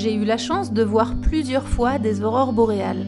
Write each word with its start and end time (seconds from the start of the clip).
j'ai 0.00 0.14
eu 0.14 0.24
la 0.24 0.38
chance 0.38 0.72
de 0.72 0.82
voir 0.82 1.14
plusieurs 1.20 1.68
fois 1.68 1.98
des 1.98 2.24
aurores 2.24 2.54
boréales. 2.54 3.04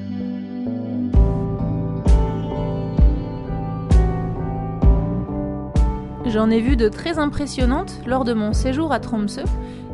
J'en 6.27 6.51
ai 6.51 6.61
vu 6.61 6.77
de 6.77 6.91
très 6.91 7.19
impressionnantes 7.19 7.99
lors 8.07 8.25
de 8.25 8.35
mon 8.35 8.53
séjour 8.53 8.93
à 8.93 9.01
Tromsø 9.01 9.43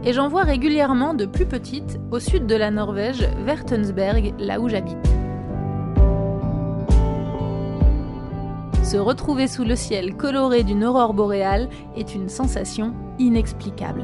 et 0.02 0.12
j'en 0.12 0.27
vois 0.27 0.42
régulièrement 0.42 1.14
de 1.14 1.24
plus 1.24 1.46
petites 1.46 2.00
au 2.11 2.19
sud 2.19 2.46
de 2.46 2.56
la 2.56 2.73
Norvège, 2.73 3.28
vers 3.45 3.65
Tønsberg, 3.65 4.34
là 4.41 4.59
où 4.59 4.69
j'habite. 4.69 4.96
Se 8.83 8.96
retrouver 8.96 9.46
sous 9.46 9.65
le 9.65 9.77
ciel 9.77 10.16
coloré 10.16 10.65
d'une 10.65 10.84
aurore 10.84 11.15
boréale 11.15 11.69
est 11.96 12.16
une 12.16 12.28
sensation 12.28 12.92
inexplicable. 13.20 14.02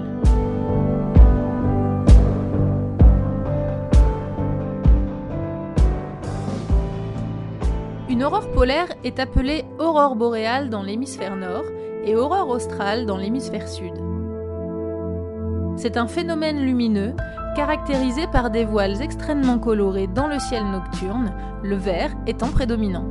Une 8.14 8.22
aurore 8.22 8.48
polaire 8.52 8.86
est 9.02 9.18
appelée 9.18 9.64
aurore 9.80 10.14
boréale 10.14 10.70
dans 10.70 10.84
l'hémisphère 10.84 11.34
nord 11.34 11.64
et 12.04 12.14
aurore 12.14 12.48
australe 12.48 13.06
dans 13.06 13.16
l'hémisphère 13.16 13.68
sud. 13.68 13.92
C'est 15.74 15.96
un 15.96 16.06
phénomène 16.06 16.64
lumineux 16.64 17.16
caractérisé 17.56 18.28
par 18.28 18.50
des 18.50 18.64
voiles 18.64 19.02
extrêmement 19.02 19.58
colorées 19.58 20.06
dans 20.06 20.28
le 20.28 20.38
ciel 20.38 20.62
nocturne, 20.64 21.34
le 21.64 21.74
vert 21.74 22.12
étant 22.28 22.50
prédominant. 22.50 23.08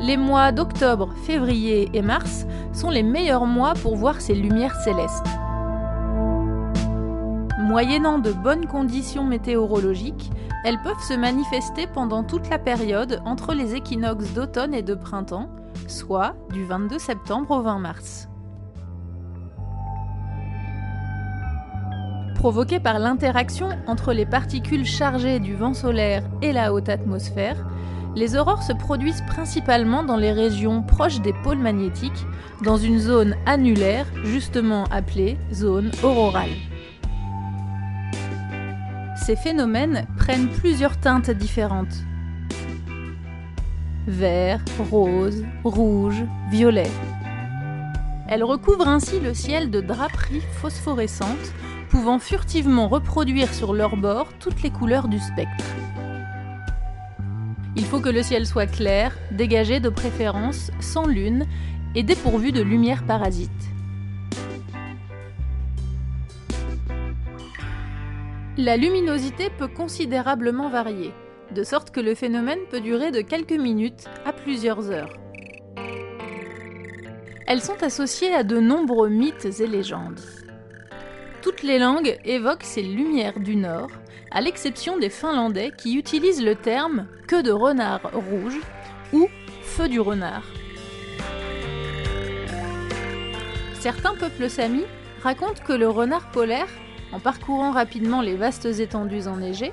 Les 0.00 0.16
mois 0.16 0.50
d'octobre, 0.50 1.10
février 1.22 1.88
et 1.94 2.02
mars 2.02 2.48
sont 2.72 2.90
les 2.90 3.04
meilleurs 3.04 3.46
mois 3.46 3.74
pour 3.74 3.94
voir 3.94 4.20
ces 4.20 4.34
lumières 4.34 4.74
célestes. 4.80 5.28
Moyennant 7.60 8.18
de 8.18 8.32
bonnes 8.32 8.66
conditions 8.66 9.22
météorologiques, 9.22 10.32
elles 10.66 10.82
peuvent 10.82 11.00
se 11.00 11.14
manifester 11.14 11.86
pendant 11.86 12.24
toute 12.24 12.50
la 12.50 12.58
période 12.58 13.22
entre 13.24 13.54
les 13.54 13.76
équinoxes 13.76 14.32
d'automne 14.34 14.74
et 14.74 14.82
de 14.82 14.94
printemps, 14.94 15.48
soit 15.86 16.34
du 16.52 16.64
22 16.64 16.98
septembre 16.98 17.52
au 17.52 17.62
20 17.62 17.78
mars. 17.78 18.28
Provoquées 22.34 22.80
par 22.80 22.98
l'interaction 22.98 23.68
entre 23.86 24.12
les 24.12 24.26
particules 24.26 24.84
chargées 24.84 25.38
du 25.38 25.54
vent 25.54 25.72
solaire 25.72 26.24
et 26.42 26.52
la 26.52 26.72
haute 26.72 26.88
atmosphère, 26.88 27.64
les 28.16 28.34
aurores 28.34 28.64
se 28.64 28.72
produisent 28.72 29.22
principalement 29.28 30.02
dans 30.02 30.16
les 30.16 30.32
régions 30.32 30.82
proches 30.82 31.20
des 31.20 31.34
pôles 31.44 31.58
magnétiques, 31.58 32.26
dans 32.64 32.76
une 32.76 32.98
zone 32.98 33.36
annulaire 33.46 34.06
justement 34.24 34.82
appelée 34.90 35.38
zone 35.52 35.92
aurorale. 36.02 36.50
Ces 39.26 39.34
phénomènes 39.34 40.06
prennent 40.16 40.50
plusieurs 40.50 41.00
teintes 41.00 41.32
différentes. 41.32 42.04
Vert, 44.06 44.64
rose, 44.88 45.44
rouge, 45.64 46.22
violet. 46.48 46.88
Elles 48.28 48.44
recouvrent 48.44 48.86
ainsi 48.86 49.18
le 49.18 49.34
ciel 49.34 49.72
de 49.72 49.80
draperies 49.80 50.44
phosphorescentes, 50.60 51.52
pouvant 51.88 52.20
furtivement 52.20 52.86
reproduire 52.86 53.52
sur 53.52 53.74
leur 53.74 53.96
bord 53.96 54.28
toutes 54.38 54.62
les 54.62 54.70
couleurs 54.70 55.08
du 55.08 55.18
spectre. 55.18 55.74
Il 57.74 57.84
faut 57.84 57.98
que 57.98 58.08
le 58.08 58.22
ciel 58.22 58.46
soit 58.46 58.68
clair, 58.68 59.18
dégagé 59.32 59.80
de 59.80 59.88
préférence, 59.88 60.70
sans 60.78 61.04
lune 61.04 61.46
et 61.96 62.04
dépourvu 62.04 62.52
de 62.52 62.62
lumière 62.62 63.02
parasite. 63.04 63.50
La 68.58 68.78
luminosité 68.78 69.50
peut 69.50 69.68
considérablement 69.68 70.70
varier, 70.70 71.12
de 71.54 71.62
sorte 71.62 71.90
que 71.90 72.00
le 72.00 72.14
phénomène 72.14 72.60
peut 72.70 72.80
durer 72.80 73.10
de 73.10 73.20
quelques 73.20 73.52
minutes 73.52 74.06
à 74.24 74.32
plusieurs 74.32 74.90
heures. 74.90 75.12
Elles 77.46 77.60
sont 77.60 77.82
associées 77.82 78.32
à 78.32 78.44
de 78.44 78.58
nombreux 78.58 79.10
mythes 79.10 79.60
et 79.60 79.66
légendes. 79.66 80.22
Toutes 81.42 81.62
les 81.62 81.78
langues 81.78 82.16
évoquent 82.24 82.64
ces 82.64 82.82
lumières 82.82 83.40
du 83.40 83.56
Nord, 83.56 83.90
à 84.30 84.40
l'exception 84.40 84.98
des 84.98 85.10
Finlandais 85.10 85.70
qui 85.76 85.94
utilisent 85.94 86.42
le 86.42 86.54
terme 86.54 87.08
queue 87.28 87.42
de 87.42 87.52
renard 87.52 88.10
rouge 88.14 88.58
ou 89.12 89.28
feu 89.60 89.86
du 89.86 90.00
renard. 90.00 90.46
Certains 93.74 94.14
peuples 94.14 94.48
samis 94.48 94.86
racontent 95.22 95.62
que 95.62 95.74
le 95.74 95.90
renard 95.90 96.30
polaire, 96.30 96.68
en 97.12 97.20
parcourant 97.20 97.70
rapidement 97.70 98.20
les 98.20 98.34
vastes 98.34 98.66
étendues 98.66 99.26
enneigées, 99.26 99.72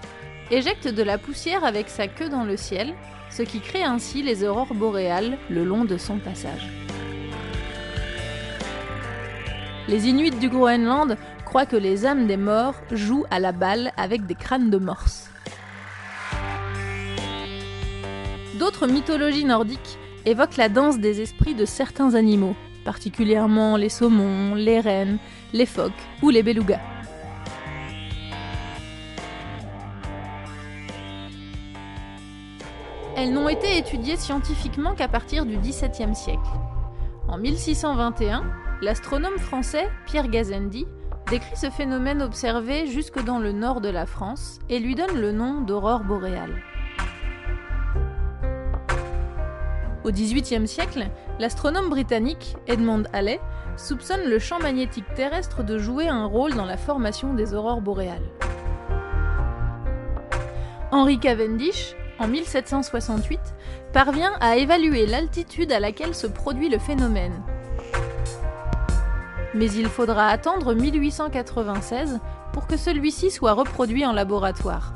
éjecte 0.52 0.88
de 0.88 1.04
la 1.04 1.18
poussière 1.18 1.64
avec 1.64 1.90
sa 1.90 2.08
queue 2.08 2.30
dans 2.30 2.44
le 2.44 2.58
ciel, 2.58 2.94
ce 3.30 3.42
qui 3.42 3.60
crée 3.60 3.84
ainsi 3.84 4.22
les 4.22 4.44
aurores 4.44 4.74
boréales 4.74 5.38
le 5.50 5.64
long 5.64 5.86
de 5.86 5.98
son 5.98 6.18
passage. 6.18 6.70
Les 9.88 10.08
Inuits 10.08 10.32
du 10.32 10.50
Groenland 10.50 11.18
croient 11.46 11.66
que 11.66 11.76
les 11.76 12.06
âmes 12.06 12.28
des 12.28 12.38
morts 12.38 12.76
jouent 12.92 13.26
à 13.30 13.40
la 13.40 13.52
balle 13.52 13.92
avec 13.98 14.26
des 14.26 14.36
crânes 14.36 14.70
de 14.70 14.78
morse. 14.78 15.30
D'autres 18.60 18.88
mythologies 18.88 19.46
nordiques 19.46 19.98
évoquent 20.26 20.58
la 20.58 20.70
danse 20.70 21.00
des 21.00 21.20
esprits 21.22 21.56
de 21.56 21.66
certains 21.66 22.16
animaux, 22.16 22.56
particulièrement 22.86 23.76
les 23.76 23.90
saumons, 23.90 24.56
les 24.56 24.80
rennes, 24.80 25.18
les 25.52 25.66
phoques 25.66 25.92
ou 26.22 26.30
les 26.30 26.44
belugas. 26.44 26.93
Elles 33.16 33.32
n'ont 33.32 33.48
été 33.48 33.78
étudiées 33.78 34.18
scientifiquement 34.18 34.96
qu'à 34.96 35.08
partir 35.08 35.46
du 35.46 35.58
XVIIe 35.58 36.16
siècle. 36.16 36.40
En 37.28 37.38
1621, 37.38 38.44
l'astronome 38.82 39.38
français 39.38 39.88
Pierre 40.08 40.28
Gazendi 40.28 40.88
décrit 41.30 41.56
ce 41.56 41.70
phénomène 41.70 42.24
observé 42.24 42.88
jusque 42.88 43.24
dans 43.24 43.38
le 43.38 43.52
nord 43.52 43.82
de 43.82 43.90
la 43.90 44.08
France 44.08 44.60
et 44.68 44.80
lui 44.80 44.96
donne 44.96 45.20
le 45.20 45.32
nom 45.32 45.62
d'aurore 45.62 46.04
boréale. 46.04 46.64
Au 50.04 50.12
XVIIIe 50.12 50.68
siècle, 50.68 51.08
l'astronome 51.40 51.90
britannique 51.90 52.56
Edmond 52.68 53.04
Halley 53.14 53.40
soupçonne 53.78 54.28
le 54.28 54.40
champ 54.40 54.60
magnétique 54.60 55.14
terrestre 55.14 55.64
de 55.64 55.78
jouer 55.78 56.08
un 56.08 56.26
rôle 56.26 56.56
dans 56.56 56.66
la 56.66 56.78
formation 56.78 57.34
des 57.36 57.54
aurores 57.54 57.82
boréales. 57.82 58.30
Henry 60.92 61.20
Cavendish, 61.20 61.96
en 62.20 62.28
1768, 62.28 63.40
parvient 63.92 64.34
à 64.40 64.58
évaluer 64.58 65.06
l'altitude 65.06 65.72
à 65.72 65.80
laquelle 65.80 66.16
se 66.16 66.28
produit 66.28 66.70
le 66.70 66.80
phénomène. 66.80 67.42
Mais 69.54 69.72
il 69.72 69.88
faudra 69.88 70.28
attendre 70.28 70.74
1896 70.74 72.20
pour 72.54 72.68
que 72.68 72.78
celui-ci 72.78 73.30
soit 73.30 73.54
reproduit 73.54 74.06
en 74.06 74.14
laboratoire. 74.14 74.94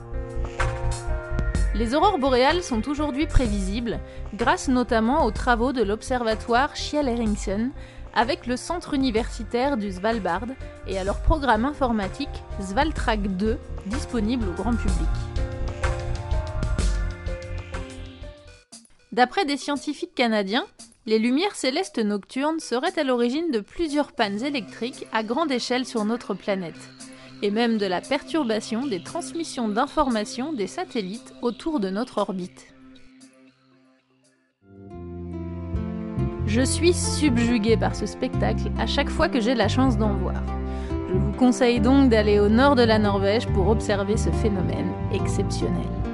Les 1.75 1.93
aurores 1.93 2.17
boréales 2.17 2.63
sont 2.63 2.89
aujourd'hui 2.89 3.27
prévisibles, 3.27 3.99
grâce 4.33 4.67
notamment 4.67 5.25
aux 5.25 5.31
travaux 5.31 5.73
de 5.73 5.83
l'observatoire 5.83 6.75
Kjell-Eriksson 6.75 7.69
avec 8.15 8.47
le 8.47 8.57
centre 8.57 8.95
universitaire 8.95 9.77
du 9.77 9.91
Svalbard 9.91 10.47
et 10.87 10.97
à 10.97 11.03
leur 11.03 11.21
programme 11.21 11.65
informatique 11.65 12.43
Svaltrack 12.59 13.21
2, 13.37 13.59
disponible 13.85 14.47
au 14.49 14.53
grand 14.53 14.75
public. 14.75 15.36
D'après 19.17 19.45
des 19.45 19.57
scientifiques 19.57 20.13
canadiens, 20.13 20.67
les 21.07 21.17
lumières 21.17 21.55
célestes 21.55 21.97
nocturnes 21.97 22.59
seraient 22.59 22.99
à 22.99 23.03
l'origine 23.03 23.49
de 23.49 23.61
plusieurs 23.61 24.11
pannes 24.11 24.43
électriques 24.43 25.07
à 25.11 25.23
grande 25.23 25.51
échelle 25.51 25.87
sur 25.87 26.05
notre 26.05 26.35
planète 26.35 26.77
et 27.41 27.49
même 27.49 27.79
de 27.79 27.87
la 27.87 27.99
perturbation 27.99 28.85
des 28.85 29.01
transmissions 29.01 29.69
d'informations 29.69 30.53
des 30.53 30.67
satellites 30.67 31.33
autour 31.41 31.79
de 31.79 31.89
notre 31.89 32.19
orbite. 32.19 32.67
Je 36.45 36.61
suis 36.61 36.93
subjuguée 36.93 37.75
par 37.75 37.95
ce 37.95 38.05
spectacle 38.05 38.71
à 38.77 38.85
chaque 38.85 39.09
fois 39.09 39.29
que 39.29 39.41
j'ai 39.41 39.55
la 39.55 39.67
chance 39.67 39.97
d'en 39.97 40.13
voir. 40.13 40.43
Je 41.09 41.17
vous 41.17 41.33
conseille 41.33 41.79
donc 41.79 42.09
d'aller 42.09 42.37
au 42.37 42.49
nord 42.49 42.75
de 42.75 42.83
la 42.83 42.99
Norvège 42.99 43.47
pour 43.47 43.69
observer 43.69 44.15
ce 44.15 44.29
phénomène 44.29 44.91
exceptionnel. 45.11 46.06